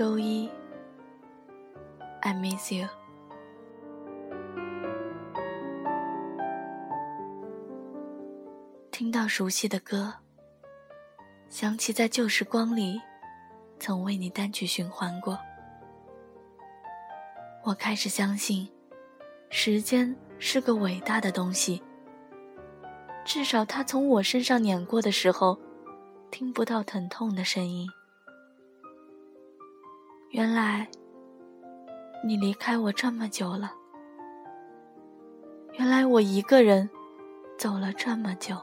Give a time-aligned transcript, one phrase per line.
[0.00, 0.48] 周一
[2.22, 2.88] ，I miss you。
[8.90, 10.14] 听到熟悉的歌，
[11.50, 12.98] 想起在旧时光里，
[13.78, 15.38] 曾为你单曲循环过。
[17.62, 18.66] 我开始相信，
[19.50, 21.82] 时间是个伟大的东西。
[23.22, 25.60] 至少它从我身上碾过的时候，
[26.30, 27.86] 听不到疼痛的声音。
[30.32, 30.86] 原来，
[32.24, 33.72] 你离开我这么久了。
[35.72, 36.88] 原来我一个人
[37.58, 38.56] 走了这么久。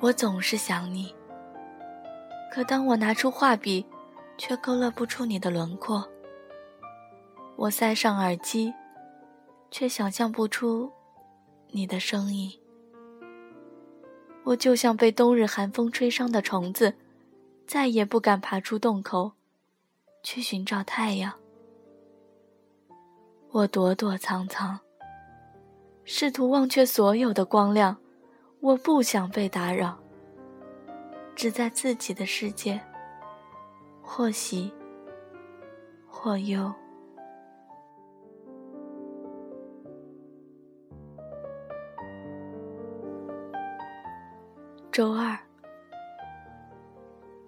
[0.00, 1.14] 我总是想你，
[2.50, 3.86] 可当我拿出画笔，
[4.38, 6.02] 却勾勒不出你的轮廓。
[7.56, 8.72] 我塞上耳机，
[9.70, 10.90] 却想象不出
[11.68, 12.50] 你的声音。
[14.44, 16.94] 我就像被冬日寒风吹伤的虫子，
[17.66, 19.32] 再也不敢爬出洞口，
[20.22, 21.32] 去寻找太阳。
[23.50, 24.78] 我躲躲藏藏，
[26.04, 27.96] 试图忘却所有的光亮。
[28.60, 29.98] 我不想被打扰，
[31.34, 32.80] 只在自己的世界，
[34.02, 34.72] 或喜
[36.06, 36.72] 或忧。
[44.94, 45.36] 周二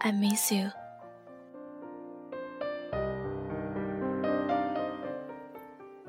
[0.00, 0.68] ，I miss you。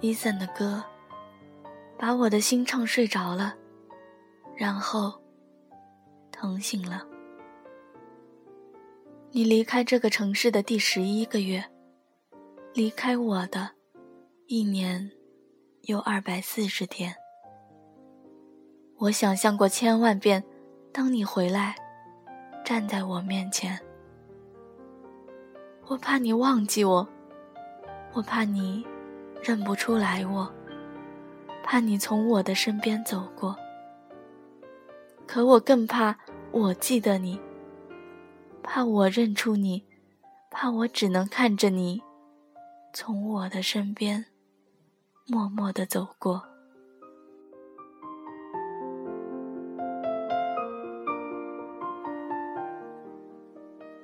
[0.02, 0.83] Eason 的歌
[1.95, 3.55] 把我的心唱睡着了。
[4.55, 5.21] 然后，
[6.31, 7.05] 疼醒了。
[9.30, 11.63] 你离开这个城市的第十一个月，
[12.73, 13.69] 离开我的，
[14.47, 15.11] 一年，
[15.83, 17.15] 有二百四十天。
[18.98, 20.43] 我想象过千万遍，
[20.97, 21.75] 当你回来，
[22.65, 23.80] 站在我面前，
[25.85, 27.08] 我怕你忘记我，
[28.13, 28.83] 我怕你
[29.43, 30.52] 认不出来我，
[31.63, 33.55] 怕你从我的身边走过。
[35.27, 36.17] 可我更怕
[36.49, 37.39] 我记得你，
[38.63, 39.86] 怕我认出你，
[40.49, 42.02] 怕我只能看着你
[42.91, 44.25] 从我的身边
[45.27, 46.56] 默默的走过。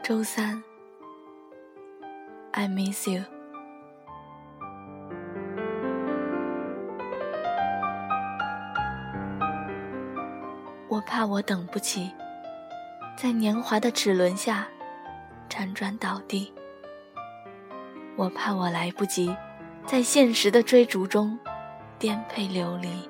[0.03, 0.61] 周三
[2.51, 3.23] ，I miss you。
[10.89, 12.11] 我怕我等不起，
[13.15, 14.67] 在年华的齿轮下
[15.49, 16.53] 辗转倒地。
[18.17, 19.33] 我怕我来不及，
[19.85, 21.39] 在现实的追逐中
[21.97, 23.09] 颠沛流离。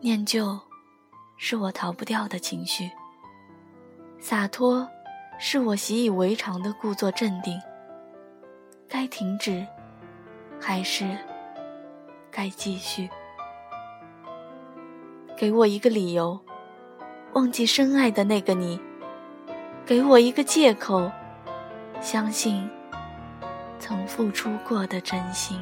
[0.00, 0.58] 念旧
[1.36, 2.90] 是我逃不掉的情绪，
[4.18, 4.86] 洒脱
[5.38, 7.60] 是我习以为常的故作镇定。
[8.88, 9.66] 该停止，
[10.60, 11.04] 还是
[12.30, 13.08] 该继续？
[15.36, 16.40] 给我一个理由，
[17.34, 18.78] 忘记深爱的那个你；
[19.84, 21.10] 给我一个借口，
[22.00, 22.68] 相信
[23.78, 25.58] 曾付出过的真心。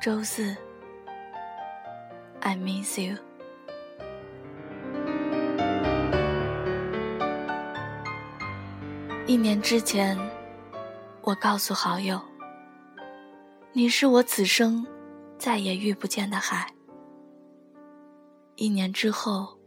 [0.00, 0.56] 周四
[2.52, 3.16] ，I miss you。
[9.26, 10.18] 一年之前。
[11.24, 12.20] 我告诉好友
[13.72, 14.84] ：“你是我此生
[15.38, 16.74] 再也遇不见的海。”
[18.56, 19.60] 一年之后，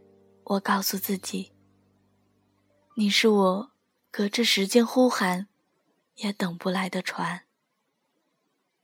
[0.44, 1.52] 我告诉自己
[2.96, 3.70] ：“你是我
[4.10, 5.48] 隔着时间呼喊
[6.16, 7.44] 也等不来的船。”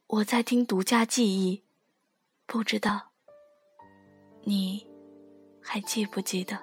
[0.08, 1.62] 我在听独家记忆，
[2.46, 3.11] 不知道
[4.44, 4.86] 你
[5.62, 6.58] 还记不记得？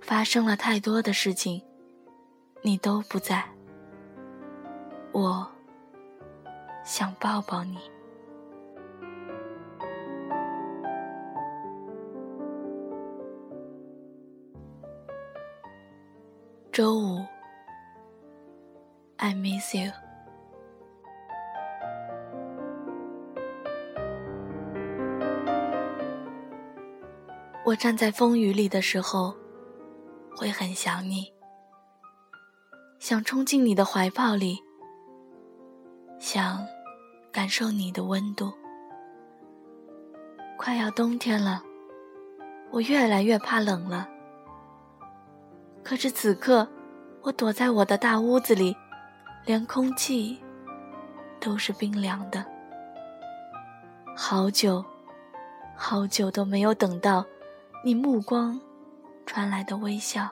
[0.00, 1.62] 发生了太多的事情，
[2.62, 3.44] 你都不在。
[5.12, 5.48] 我
[6.84, 7.78] 想抱抱你。
[16.70, 17.24] 周五
[19.16, 19.90] ，I miss you。
[27.66, 29.34] 我站在风雨里的时候，
[30.36, 31.32] 会很想你，
[33.00, 34.62] 想冲进你的怀抱里。
[36.20, 36.64] 想
[37.32, 38.52] 感受你的温度。
[40.56, 41.60] 快要冬天了，
[42.70, 44.08] 我越来越怕冷了。
[45.82, 46.68] 可是此刻，
[47.22, 48.76] 我躲在我的大屋子里，
[49.44, 50.38] 连空气
[51.40, 52.46] 都是冰凉的。
[54.14, 54.84] 好久，
[55.74, 57.26] 好久都没有等到
[57.86, 58.60] 你目光
[59.26, 60.28] 传来的微笑。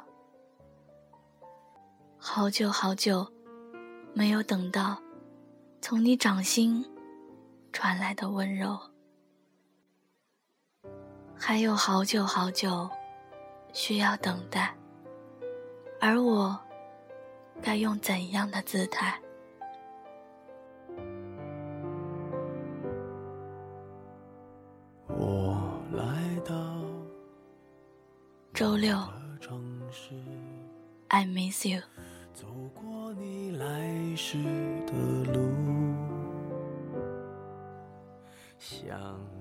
[2.19, 3.25] 好久好久，
[4.13, 5.01] 没有等到
[5.81, 6.85] 从你掌心
[7.73, 8.77] 传来的温柔。
[11.37, 12.91] 还有好久好久，
[13.73, 14.77] 需要等待。
[16.01, 16.59] 而我，
[17.63, 19.17] 该用怎样的姿态？
[28.55, 28.97] 周六
[31.09, 31.81] ，I miss you。
[32.33, 34.39] 走过你来时
[34.87, 34.93] 的
[35.33, 35.41] 路。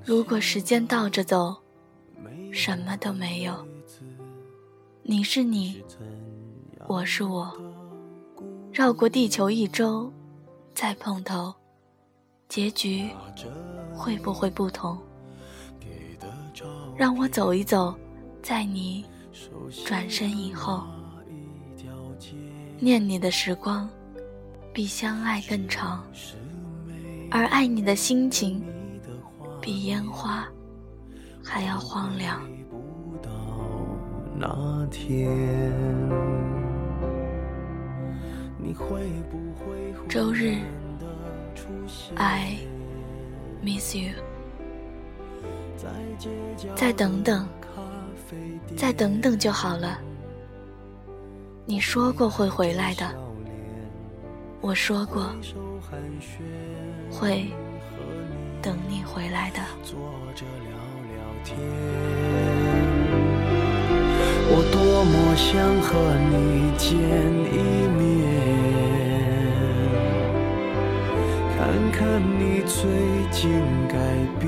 [0.03, 1.55] 如果时间倒着走，
[2.51, 3.53] 什么都没有。
[5.03, 5.83] 你是你，
[6.87, 7.55] 我是我，
[8.71, 10.11] 绕过地球一周，
[10.73, 11.53] 再碰头，
[12.49, 13.11] 结局
[13.93, 14.97] 会不会不同？
[16.97, 17.95] 让我走一走，
[18.43, 19.05] 在你
[19.85, 20.83] 转身以后。
[22.79, 23.89] 念你的时光，
[24.73, 26.03] 比相爱更长；
[27.31, 28.61] 而爱你的心情，
[29.61, 30.45] 比烟花
[31.41, 32.41] 还要荒凉。
[40.09, 40.57] 周日
[42.15, 42.57] ，I
[43.63, 44.11] miss you。
[46.75, 47.47] 再等等，
[48.75, 49.99] 再等等就好了。
[51.65, 53.09] 你说过会回来的，
[54.61, 55.29] 我说过
[57.09, 57.45] 会
[58.61, 59.61] 等你回来的。
[64.55, 65.51] 我多么想
[65.81, 65.89] 和
[66.29, 66.89] 你见
[67.51, 67.55] 一
[67.97, 68.01] 面，
[71.55, 71.57] 看
[71.91, 72.77] 看你最
[73.31, 73.41] 近
[73.87, 73.93] 改
[74.39, 74.47] 变，